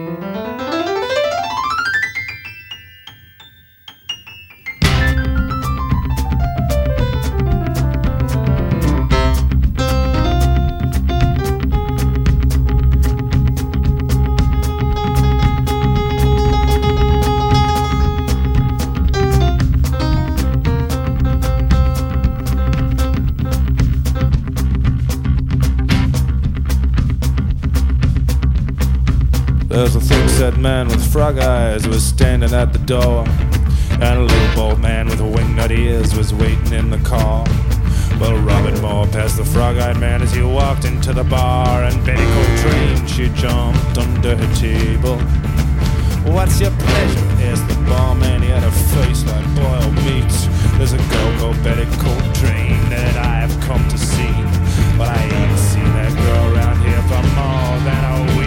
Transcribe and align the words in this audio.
Mm-hmm. 0.00 0.29
Frog 31.20 31.38
eyes 31.38 31.86
was 31.86 32.02
standing 32.02 32.54
at 32.54 32.72
the 32.72 32.78
door. 32.78 33.26
And 34.00 34.20
a 34.20 34.22
little 34.22 34.54
bald 34.54 34.80
man 34.80 35.06
with 35.06 35.20
wingnut 35.20 35.70
ears 35.70 36.14
was 36.16 36.32
waiting 36.32 36.72
in 36.72 36.88
the 36.88 36.96
car. 37.00 37.44
Well, 38.18 38.38
Robin 38.38 38.80
Moore 38.80 39.06
passed 39.06 39.36
the 39.36 39.44
frog-eyed 39.44 39.98
man 39.98 40.22
as 40.22 40.32
he 40.32 40.42
walked 40.42 40.86
into 40.86 41.12
the 41.12 41.24
bar, 41.24 41.84
and 41.84 41.94
Betty 42.06 42.24
Coltrane, 42.24 43.06
she 43.06 43.28
jumped 43.38 43.98
under 43.98 44.34
her 44.34 44.54
table. 44.54 45.18
What's 46.32 46.58
your 46.58 46.70
pleasure? 46.70 47.26
asked 47.50 47.68
the 47.68 47.78
barman. 47.84 48.40
He 48.40 48.48
had 48.48 48.64
a 48.64 48.72
face 48.96 49.22
like 49.26 49.44
boiled 49.54 49.96
meat. 50.06 50.32
There's 50.78 50.94
a 50.94 51.02
girl 51.12 51.30
called 51.38 51.62
Betty 51.62 51.84
Coltrane 52.00 52.88
that 52.88 53.16
I 53.18 53.44
have 53.44 53.54
come 53.68 53.86
to 53.90 53.98
see, 53.98 54.32
but 54.96 55.08
I 55.08 55.20
ain't 55.20 55.58
seen 55.58 55.90
that 56.00 56.12
girl 56.24 56.56
around 56.56 56.80
here 56.80 57.02
for 57.10 57.22
more 57.36 57.76
than 57.84 58.04
a 58.08 58.38
week. 58.38 58.39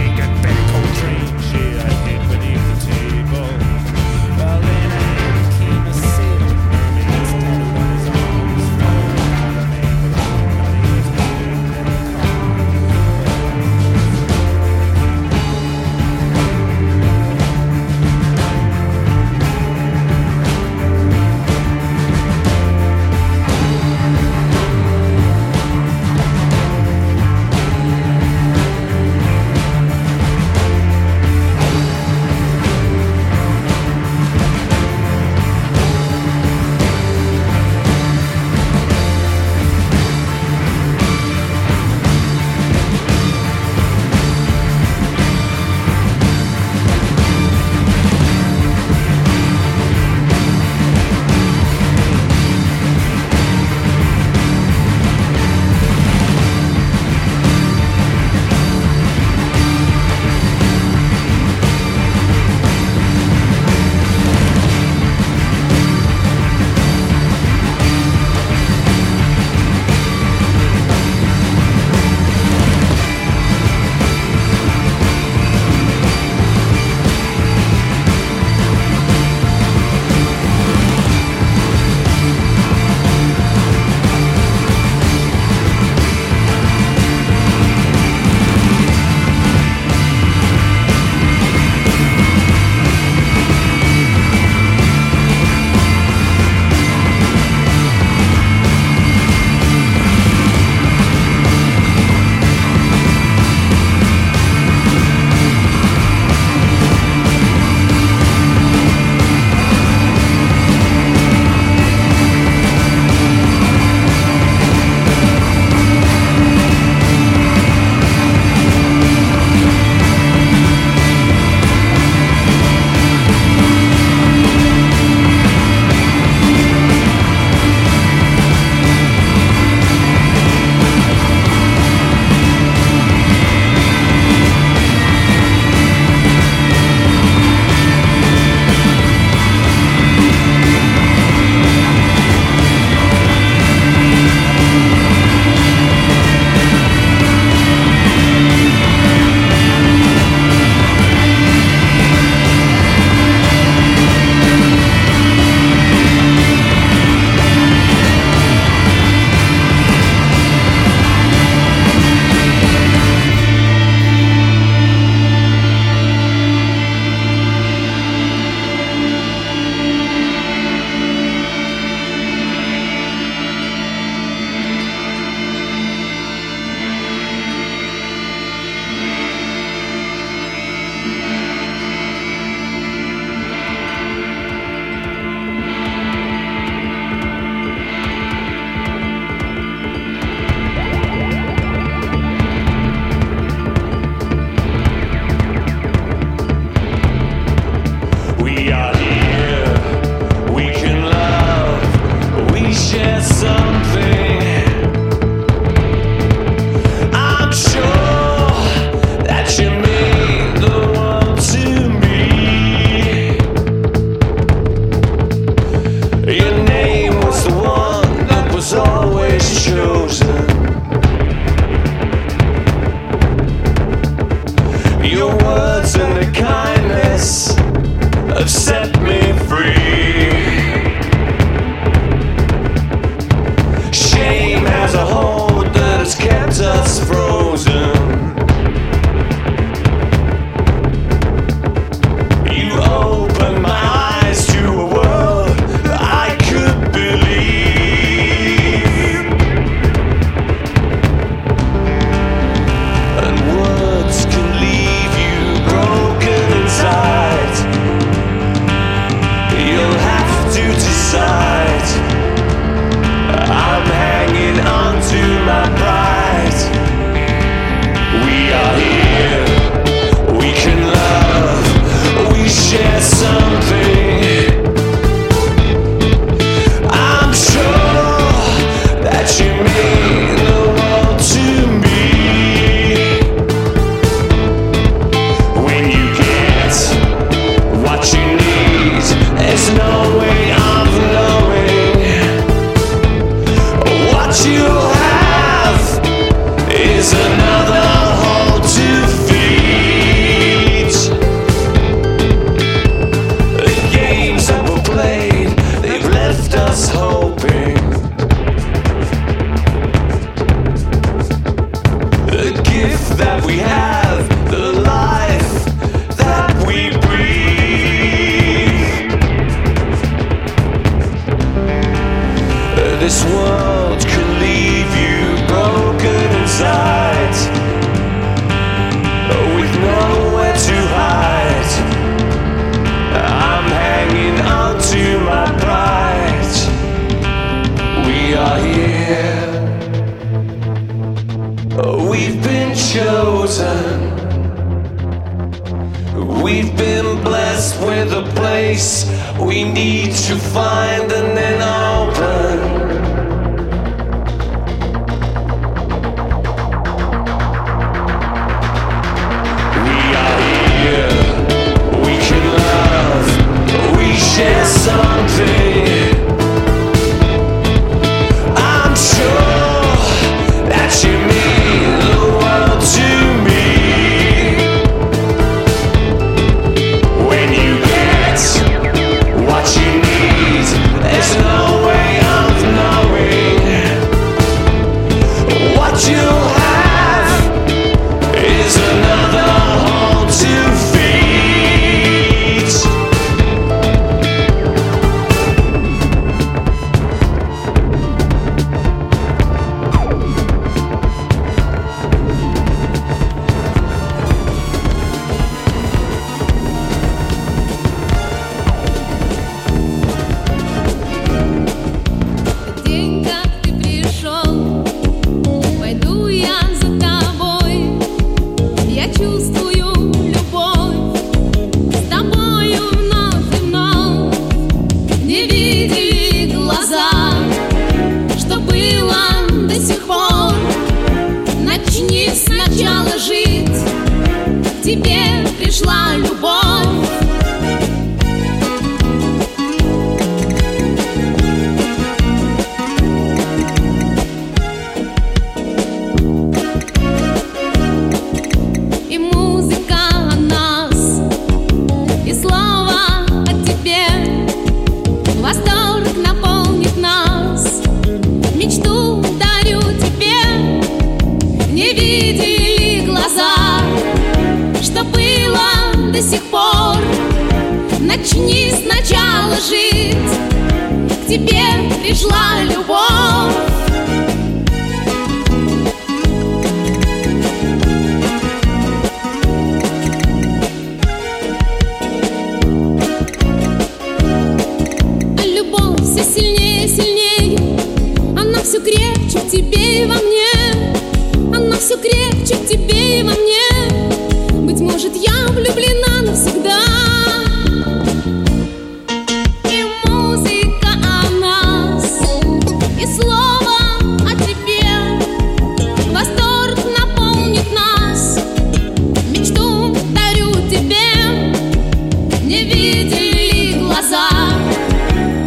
видели 512.74 513.78
глаза, 513.78 514.28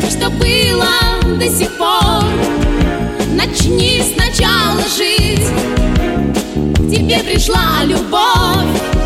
что 0.10 0.30
было 0.30 1.38
до 1.38 1.48
сих 1.50 1.78
пор. 1.78 2.24
Начни 3.34 4.02
сначала 4.02 4.82
жить, 4.98 5.48
к 6.76 6.90
тебе 6.90 7.20
пришла 7.20 7.84
любовь. 7.84 8.97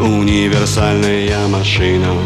Универсальная 0.00 1.46
машина. 1.48 2.16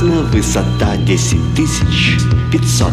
Прекрасна, 0.00 0.22
высота 0.32 0.96
10 0.96 1.54
тысяч 1.54 2.18
пятьсот. 2.52 2.92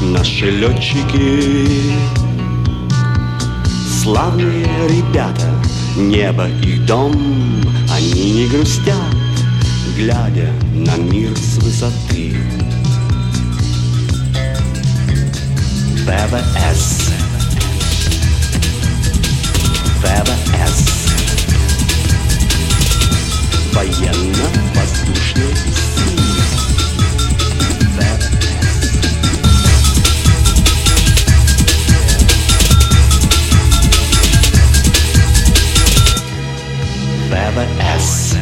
Наши 0.00 0.50
летчики 0.50 1.96
Славные 4.02 4.64
ребята 4.88 5.50
Небо 5.96 6.48
их 6.62 6.86
дом 6.86 7.12
Они 7.92 8.30
не 8.30 8.46
грустят 8.46 8.94
Глядя 9.96 10.50
на 10.72 10.96
мир 10.96 11.36
с 11.36 11.56
высоты. 11.58 12.36
ВВС 16.06 16.97
Военно-воздушные 23.72 25.54
силы 25.54 26.38
ВВС 37.30 38.36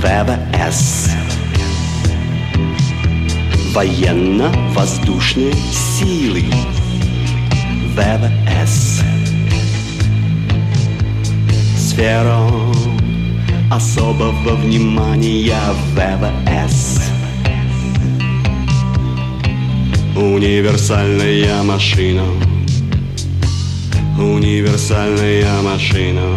ВВС 0.00 1.10
Военно-воздушные 3.74 5.52
силы. 5.72 6.44
ВВС 7.96 9.02
Сфера 11.94 12.40
особого 13.70 14.56
внимания 14.56 15.54
ВВС 15.94 17.00
Универсальная 20.16 21.62
машина. 21.62 22.24
Универсальная 24.18 25.62
машина. 25.62 26.36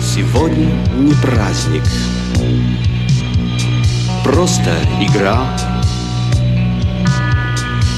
Сегодня 0.00 0.72
не 0.98 1.14
праздник. 1.22 1.84
Просто 4.24 4.72
игра 5.00 5.46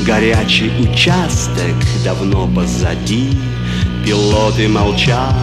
Горячий 0.07 0.71
участок 0.81 1.75
давно 2.05 2.47
позади. 2.47 3.39
Пилоты 4.05 4.69
молчат, 4.69 5.35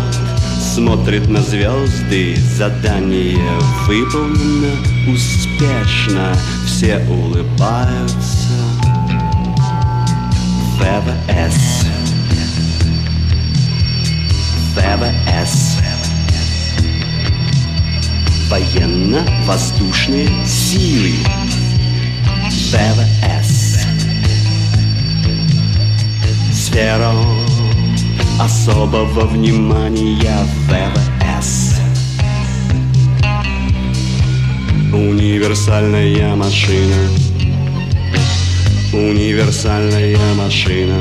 смотрят 0.60 1.28
на 1.28 1.42
звезды 1.42 2.36
Задание 2.36 3.40
выполнено 3.88 4.76
успешно 5.12 6.36
Все 6.68 7.00
улыбаются. 7.10 8.54
ВВС. 10.78 11.88
ВВС. 14.76 15.78
Военно-воздушные 18.48 20.30
силы. 20.46 21.16
ВВС 22.72 23.41
Сфера 26.72 27.12
особого 28.40 29.26
внимания 29.26 30.38
ВВС. 30.70 31.82
Универсальная 34.94 36.34
машина. 36.34 36.96
Универсальная 38.94 40.18
машина. 40.36 40.96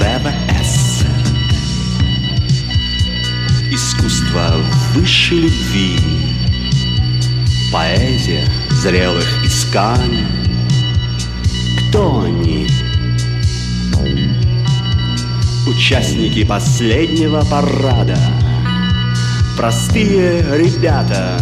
ВВС. 0.00 1.04
Искусство 3.70 4.56
выше 4.92 5.34
любви. 5.36 5.96
Поэзия 7.72 8.44
зрелых 8.70 9.39
исканий 9.50 10.26
Кто 11.78 12.22
они? 12.22 12.68
Участники 15.66 16.44
последнего 16.44 17.42
парада. 17.42 18.18
Простые 19.56 20.42
ребята 20.56 21.36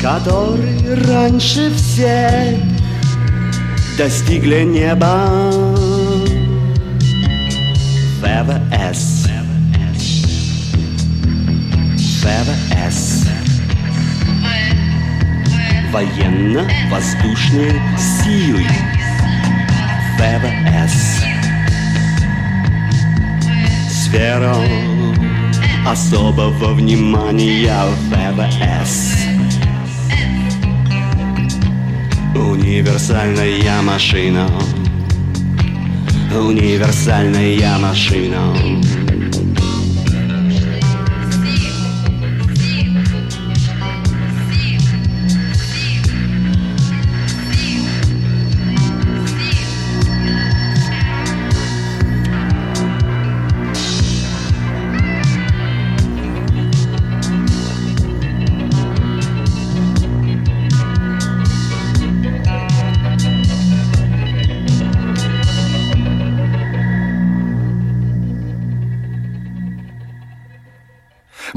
Которые 0.00 0.94
раньше 1.04 1.72
всех 1.74 2.58
Достигли 3.98 4.62
неба. 4.62 5.28
ВВС 8.22 8.82
ВВС 8.92 9.21
Военно-воздушные 15.92 17.78
силы 17.98 18.64
ВВС. 20.16 21.22
Сфера 23.90 24.56
особого 25.86 26.72
внимания 26.72 27.70
ВВС. 28.08 29.18
Универсальная 32.34 33.82
машина. 33.82 34.48
Универсальная 36.34 37.78
машина 37.78 39.01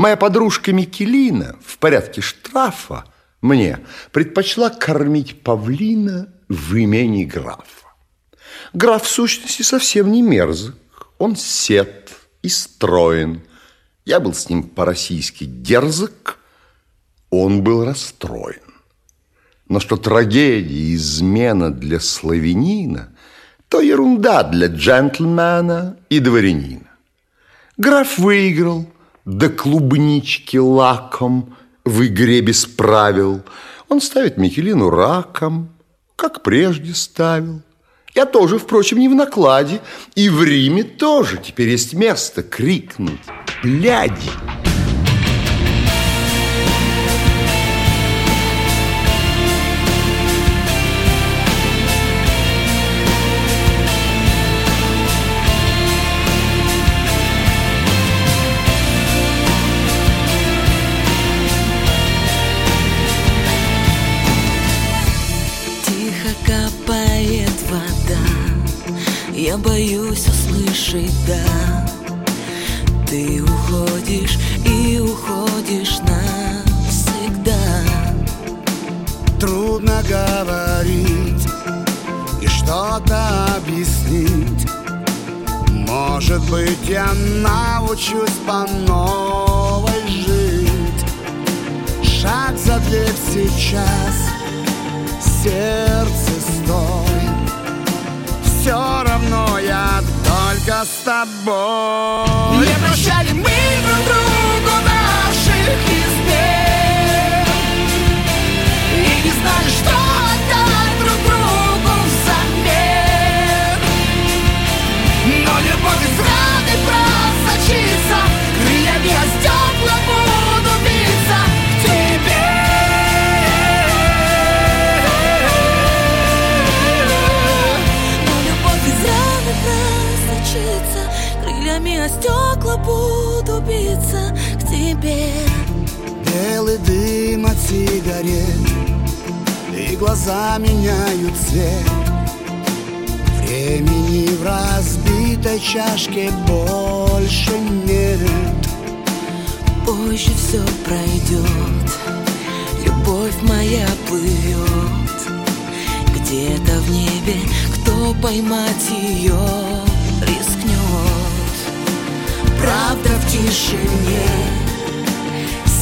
Моя 0.06 0.18
подружка 0.18 0.72
Микелина 0.72 1.56
в 1.66 1.80
порядке 1.80 2.22
штрафа 2.22 3.06
мне 3.42 3.80
предпочла 4.12 4.70
кормить 4.70 5.42
павлина 5.42 6.32
в 6.48 6.76
имени 6.76 7.24
графа. 7.24 7.88
Граф 8.74 9.02
в 9.02 9.08
сущности 9.08 9.64
совсем 9.64 10.12
не 10.12 10.22
мерзок, 10.22 10.76
он 11.18 11.36
сед 11.36 12.12
и 12.44 12.50
строен. 12.50 13.42
Я 14.06 14.20
был 14.20 14.36
с 14.36 14.48
ним 14.48 14.62
по-российски 14.62 15.46
дерзок, 15.46 16.38
он 17.32 17.64
был 17.64 17.84
расстроен. 17.84 18.62
Но 19.68 19.80
что 19.80 19.98
трагедия 19.98 20.62
и 20.62 20.94
измена 20.94 21.72
для 21.74 22.00
славянина, 22.00 23.10
то 23.70 23.82
ерунда 23.82 24.44
для 24.44 24.68
джентльмена 24.68 25.98
и 26.10 26.20
дворянина. 26.20 26.92
Граф 27.76 28.20
выиграл, 28.20 28.88
до 29.26 29.50
клубнички 29.50 30.58
лаком 30.58 31.56
в 31.84 32.06
игре 32.06 32.42
без 32.42 32.66
правил. 32.66 33.42
Он 33.90 34.02
ставит 34.02 34.38
Микелину 34.38 34.90
раком, 34.90 35.70
как 36.16 36.44
прежде 36.44 36.94
ставил. 36.94 37.62
Я 38.14 38.26
тоже, 38.26 38.60
впрочем, 38.60 39.00
не 39.00 39.10
в 39.10 39.16
накладе, 39.16 39.82
и 40.16 40.30
в 40.30 40.42
Риме 40.44 40.84
тоже 40.84 41.38
теперь 41.38 41.70
есть 41.70 41.94
место 41.94 42.44
крикнуть 42.44 43.20
«Бляди!» 43.62 44.32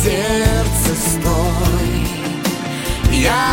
сердце 0.03 0.95
стой. 0.95 2.07
Я 3.11 3.52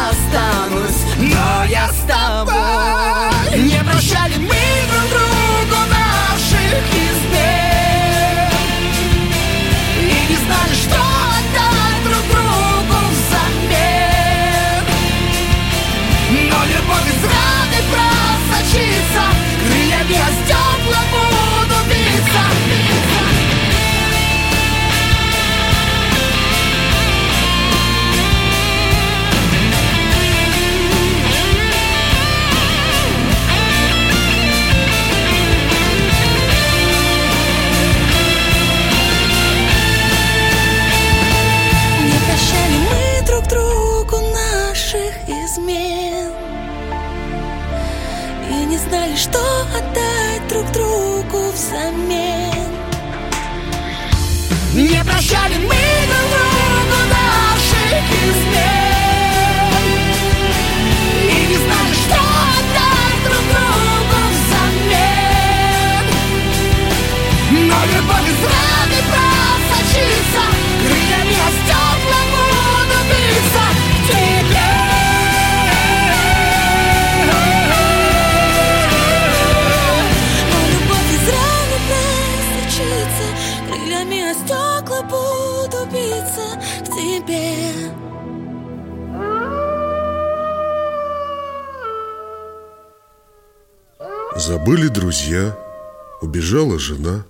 были 94.64 94.88
друзья, 94.88 95.56
убежала 96.20 96.78
жена. 96.78 97.24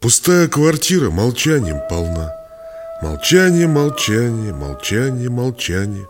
Пустая 0.00 0.48
квартира 0.48 1.10
молчанием 1.10 1.80
полна. 1.88 2.32
Молчание, 3.02 3.66
молчание, 3.66 4.52
молчание, 4.52 5.28
молчание. 5.28 6.06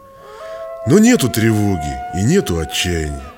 Но 0.87 0.99
нету 0.99 1.29
тревоги 1.29 1.95
и 2.15 2.23
нету 2.23 2.59
отчаяния. 2.59 3.33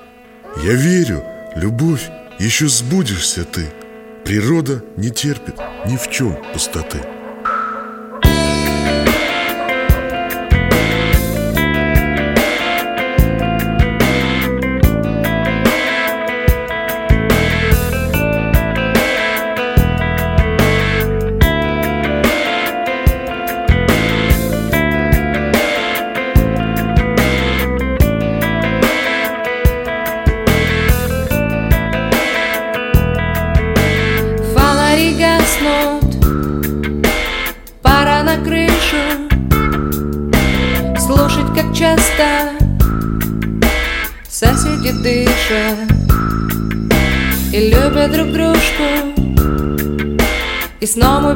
Я 0.63 0.73
верю, 0.73 1.23
любовь, 1.55 2.09
еще 2.37 2.67
сбудешься 2.67 3.43
ты. 3.45 3.71
Природа 4.25 4.83
не 4.97 5.09
терпит 5.09 5.55
ни 5.85 5.95
в 5.95 6.09
чем 6.09 6.37
пустоты. 6.53 6.99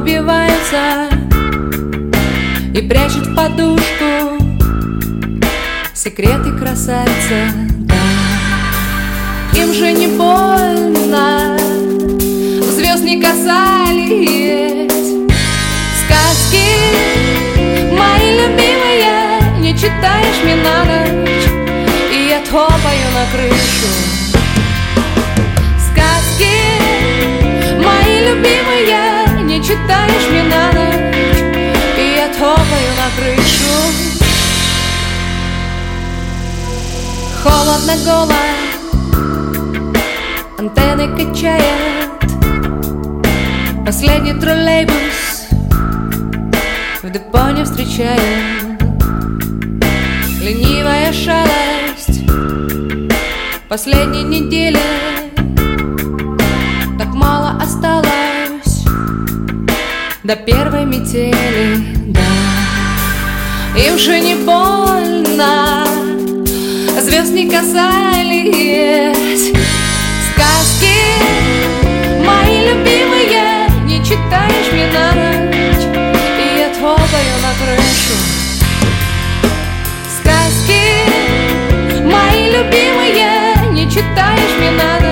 убивается 0.04 1.08
И 2.74 2.82
прячет 2.82 3.26
в 3.26 3.34
подушку. 3.34 4.38
Секреты 5.94 6.52
красавица, 6.58 7.48
да. 7.78 7.94
Им 9.58 9.72
же 9.72 9.92
не 9.92 10.08
больно 10.08 11.56
Звезд 12.76 13.02
не 13.02 13.22
касались. 13.22 14.92
Сказки 16.04 16.66
мои 17.96 18.40
любимые 18.40 19.60
Не 19.60 19.72
читаешь 19.72 20.42
мне 20.44 20.56
на 20.56 20.84
ночь. 20.84 21.48
И 22.12 22.28
я 22.28 22.40
топаю 22.40 23.08
на 23.14 23.24
крышу. 23.32 24.13
Даешь 29.88 30.28
мне 30.30 30.42
ночь, 30.42 31.38
и 31.98 32.14
я 32.16 32.28
топаю 32.28 32.90
на 32.98 33.08
крышу 33.16 33.76
Холодно 37.42 37.94
голая, 38.04 38.56
антенны 40.58 41.06
качает 41.16 42.10
Последний 43.84 44.34
троллейбус 44.34 45.48
в 47.02 47.10
депо 47.10 47.50
не 47.50 47.64
встречает 47.64 48.20
Ленивая 50.40 51.12
шалость 51.12 52.24
последней 53.68 54.22
недели 54.22 54.78
метели, 60.98 61.78
да. 62.06 62.20
И 63.76 63.90
уже 63.90 64.20
не 64.20 64.34
больно 64.34 65.86
Звезд 67.00 67.32
не 67.32 67.50
касались. 67.50 69.52
Сказки 70.30 70.94
мои 72.24 72.68
любимые 72.68 73.68
Не 73.84 73.98
читаешь 74.04 74.72
мне 74.72 74.86
на 74.92 75.12
ночь. 75.12 75.84
И 76.38 76.40
я 76.58 76.68
топаю 76.68 77.36
на 77.42 77.52
крышу 77.58 78.16
Сказки 80.20 80.82
мои 82.02 82.44
любимые 82.50 83.30
Не 83.72 83.84
читаешь 83.90 84.54
мне 84.58 84.70
на 84.70 84.94
ночь 84.94 85.03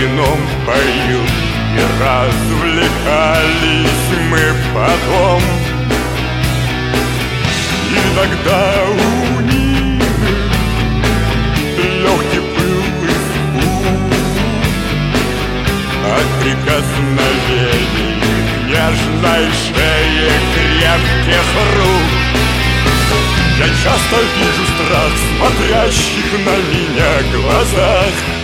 вином 0.00 0.40
поил. 0.66 1.24
И 1.76 1.82
развлекались 2.02 3.38
мы 4.30 4.44
потом. 4.74 5.42
Иногда 7.92 8.62
у 8.88 9.40
них 9.42 10.02
легкий 11.76 12.40
был 12.40 12.82
испуг 13.06 13.84
от 16.04 16.28
прикосновений 16.42 18.12
нежной 18.66 19.44
шеи 19.52 20.30
крепких 20.54 21.48
рук. 21.76 22.08
Я 23.58 23.68
часто 23.84 24.16
вижу 24.36 24.64
страх 24.74 25.12
смотрящих 25.36 26.28
на 26.46 26.56
меня 26.72 27.12
глазах 27.32 28.39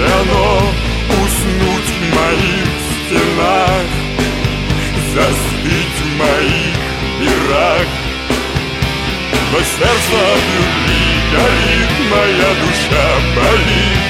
суждено 0.00 0.72
уснуть 1.22 1.90
в 1.90 2.14
моих 2.14 2.68
стенах 3.06 3.86
Заспить 5.12 5.98
в 5.98 6.16
моих 6.18 6.76
мирах. 7.18 7.86
Но 9.52 9.58
сердце 9.58 10.14
от 10.32 10.44
любви 10.56 11.04
горит, 11.32 11.92
моя 12.10 12.50
душа 12.62 13.08
болит 13.34 14.00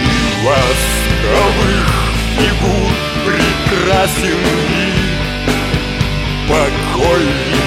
И 0.00 0.12
восковых 0.44 1.88
фигур 2.36 2.92
прекрасен 3.24 4.40
мир. 4.68 5.14
Покой 6.48 7.63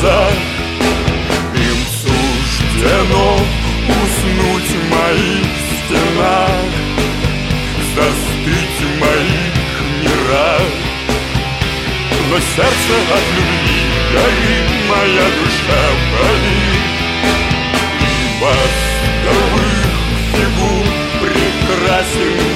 глаза. 0.00 0.30
Им 1.54 1.78
суждено 2.00 3.38
уснуть 3.88 4.70
в 4.70 4.90
моих 4.90 5.46
стенах, 5.84 6.50
Застыть 7.94 8.80
в 8.80 9.00
моих 9.00 9.54
мирах. 10.02 10.70
Но 12.30 12.36
сердце 12.38 12.94
от 13.12 13.24
любви 13.34 13.80
горит, 14.12 14.68
моя 14.88 15.26
душа 15.40 15.82
болит 16.12 16.88
восковых 18.40 19.88
фигур 20.32 20.86
прекрасен 21.20 22.47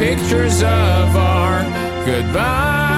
pictures 0.00 0.62
of 0.62 1.14
our 1.14 1.62
goodbye. 2.06 2.89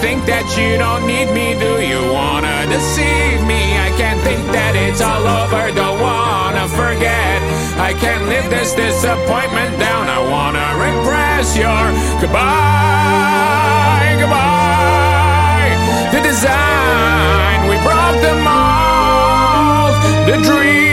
think 0.00 0.24
that 0.24 0.48
you 0.56 0.78
don't 0.78 1.06
need 1.06 1.28
me. 1.36 1.52
Do 1.60 1.76
you 1.84 2.00
wanna 2.12 2.64
deceive 2.66 3.44
me? 3.44 3.60
I 3.76 3.92
can't 4.00 4.20
think 4.24 4.40
that 4.56 4.72
it's 4.74 5.00
all 5.00 5.24
over. 5.40 5.70
Don't 5.76 6.00
wanna 6.00 6.66
forget. 6.68 7.38
I 7.76 7.92
can't 7.92 8.24
live 8.32 8.48
this 8.48 8.72
disappointment 8.72 9.78
down. 9.78 10.08
I 10.08 10.20
wanna 10.34 10.66
repress 10.88 11.56
your 11.56 11.84
goodbye, 12.20 14.16
goodbye. 14.20 15.72
The 16.12 16.20
design 16.30 17.58
we 17.68 17.76
brought 17.84 18.18
them 18.24 18.42
all. 18.48 19.92
The 20.24 20.36
dream. 20.48 20.89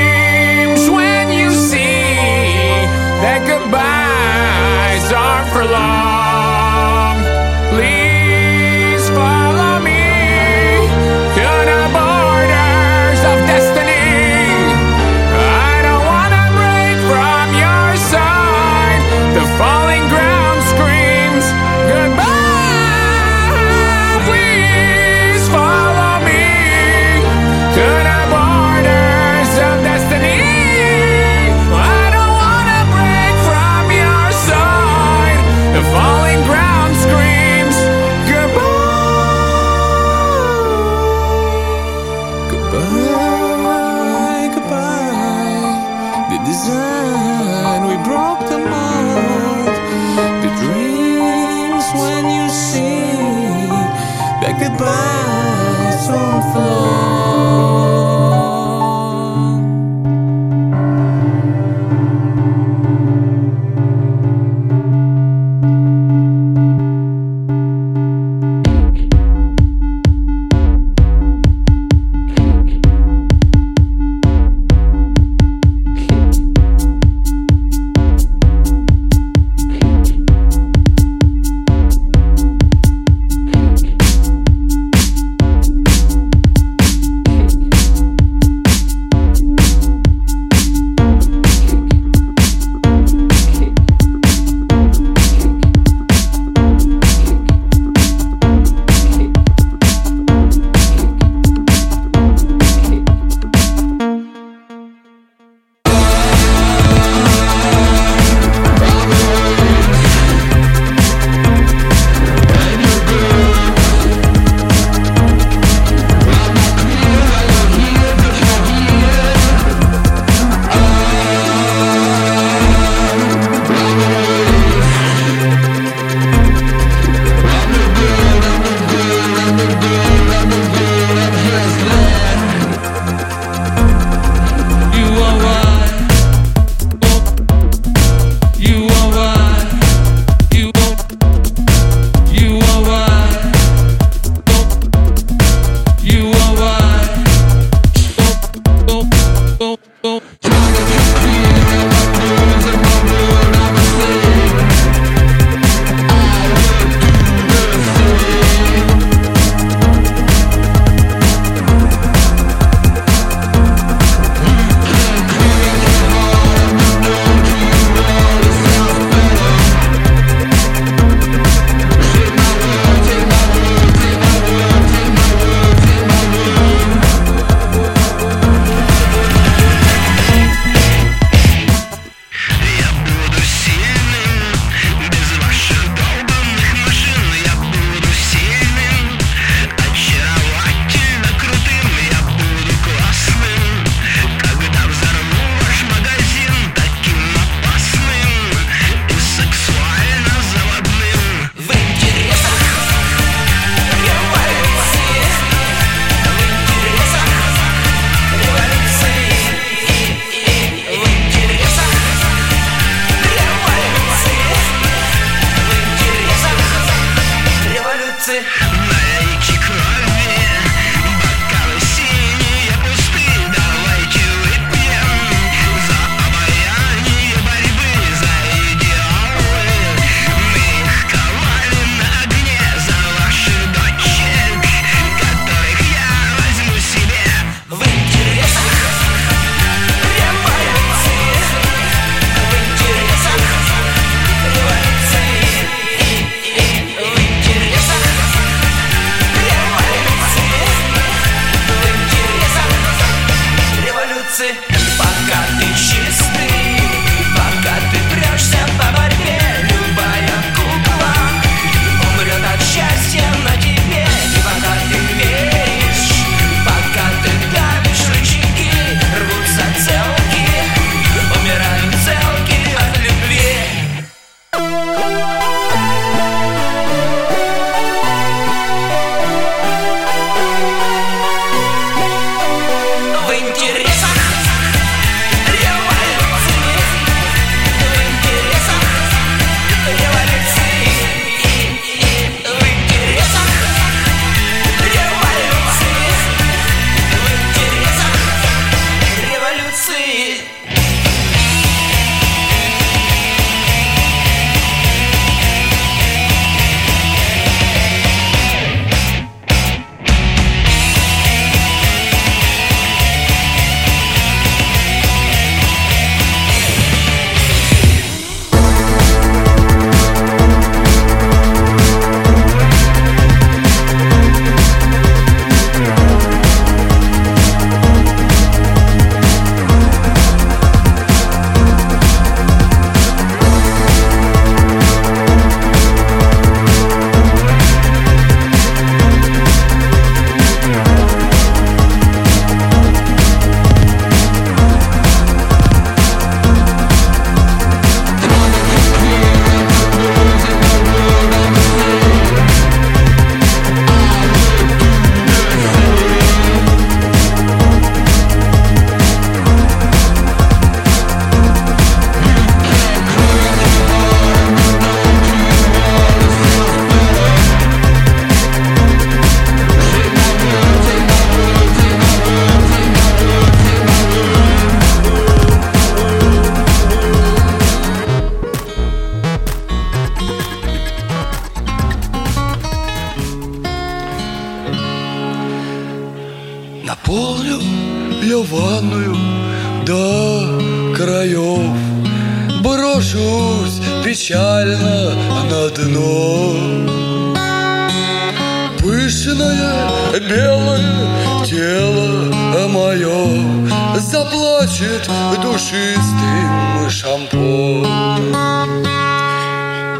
Заплачет 404.27 405.09
душистым 405.41 406.89
шампунем 406.89 408.33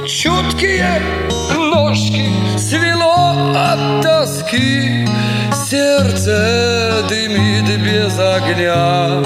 Чуткие 0.06 1.02
ножки 1.56 2.30
свело 2.58 3.54
от 3.56 4.02
тоски 4.02 5.08
Сердце 5.54 7.06
дымит 7.08 7.80
без 7.80 8.20
огня. 8.20 9.22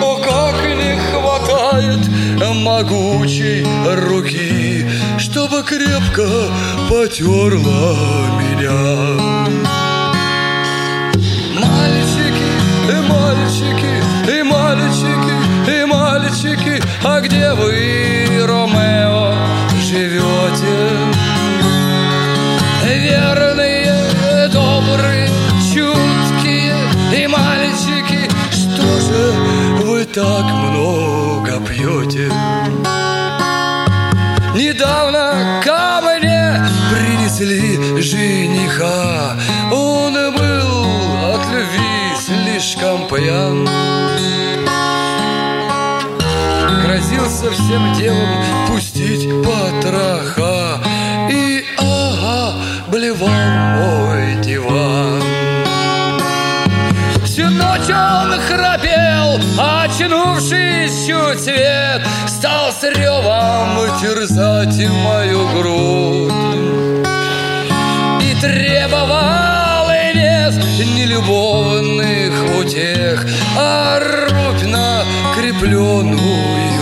О, 0.00 0.16
как 0.22 0.64
не 0.64 0.96
хватает 1.10 2.08
могучей 2.54 3.66
руки 4.06 4.86
Чтобы 5.18 5.64
крепко 5.64 6.28
потерла 6.88 7.96
меня 8.38 9.81
вы, 17.54 18.46
Ромео, 18.46 19.34
живете? 19.80 21.12
Верные, 22.84 24.48
добрые, 24.48 25.28
чуткие 25.72 26.76
и 27.16 27.26
мальчики 27.26 28.30
Что 28.50 29.00
же 29.00 29.32
вы 29.84 30.04
так 30.04 30.44
много 30.44 31.60
пьете? 31.66 32.30
Недавно 34.54 35.60
ко 35.64 36.00
мне 36.02 36.62
принесли 36.90 38.00
жениха 38.00 39.36
Он 39.70 40.14
был 40.34 41.34
от 41.34 41.46
любви 41.50 42.02
слишком 42.20 43.08
пьян 43.08 43.68
Грозился 47.42 47.50
всем 47.50 47.92
делом 47.94 48.44
пустить 48.68 49.28
потроха. 49.44 50.80
И 51.30 51.64
ага, 51.78 52.54
блевал 52.88 53.28
мой 53.28 54.34
диван. 54.42 55.22
Всю 57.24 57.48
ночь 57.50 57.90
он 57.90 58.40
храпел, 58.42 59.40
очнувшись 59.58 61.06
чуть 61.06 61.40
свет 61.42 62.02
Стал 62.28 62.72
с 62.72 62.82
ревом 62.84 63.78
терзать 64.00 64.88
мою 64.90 65.48
грудь. 65.48 66.32
И 68.22 68.34
требовал 68.40 69.90
и 69.90 70.12
без 70.14 70.56
нелюбовных 70.94 72.32
утех. 72.58 73.26
А 73.56 73.98
рубь 73.98 74.62
накрепленную 74.64 76.81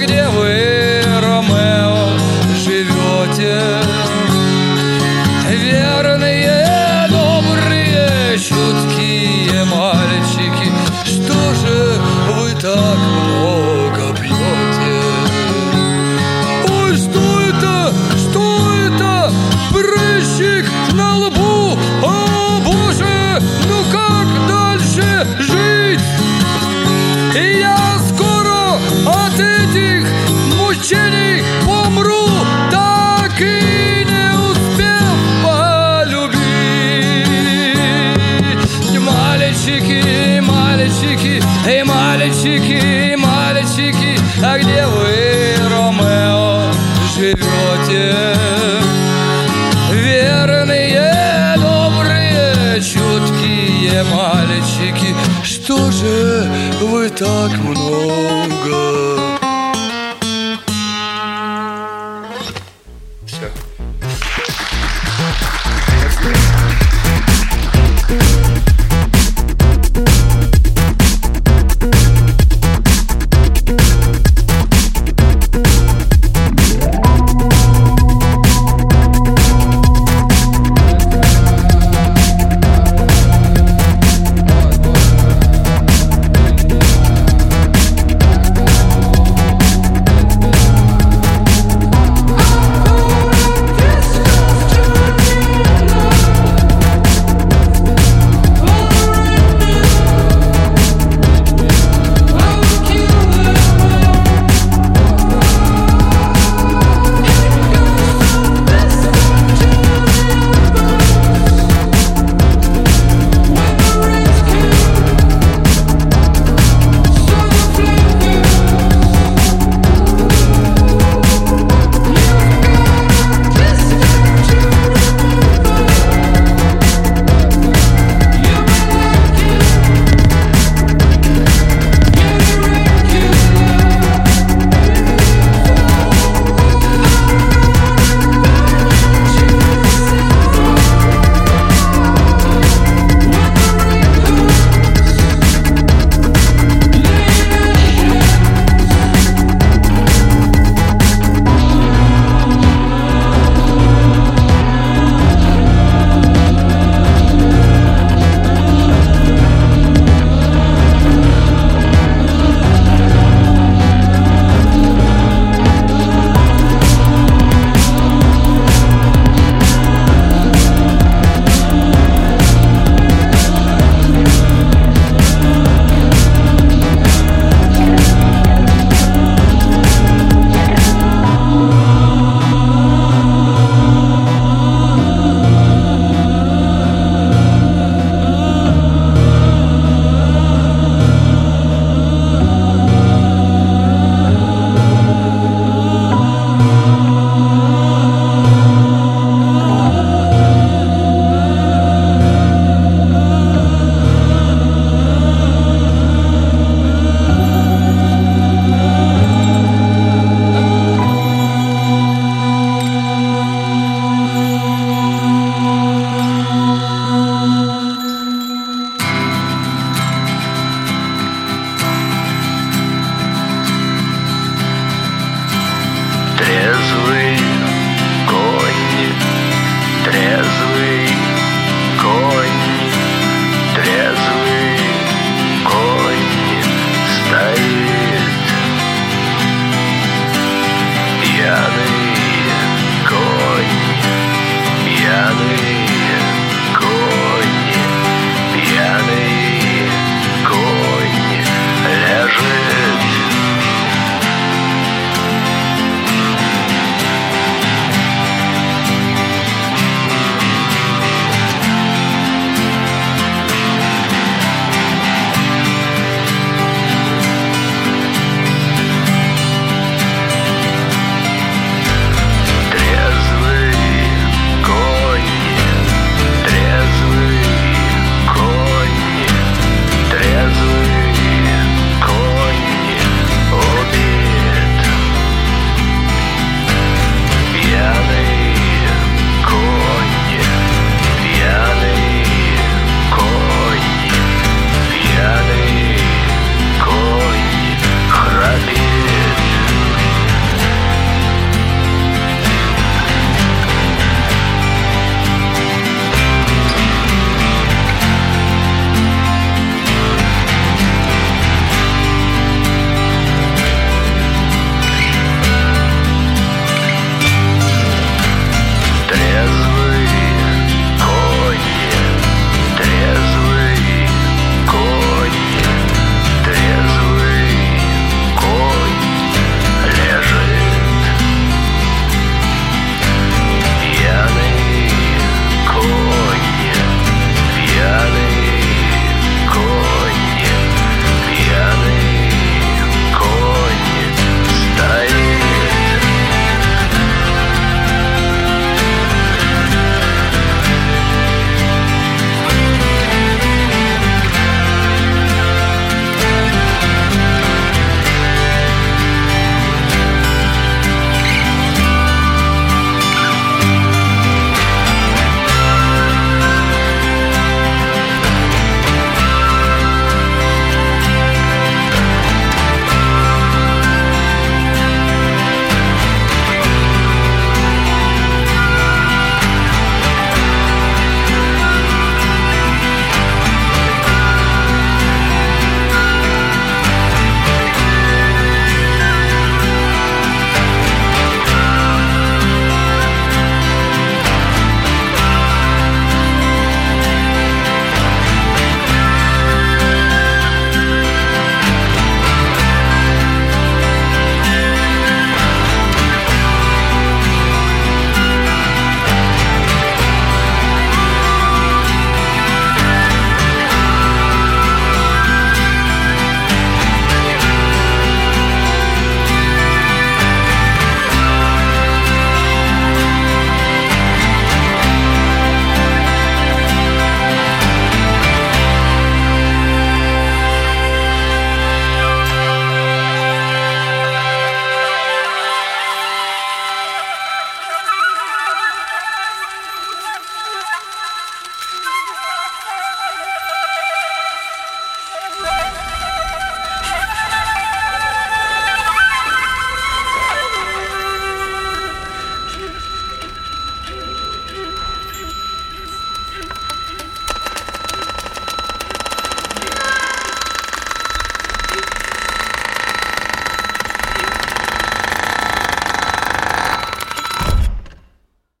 где 0.00 0.26
вы, 0.28 0.59